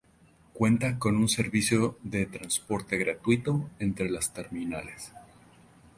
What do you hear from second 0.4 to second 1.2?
Cuenta con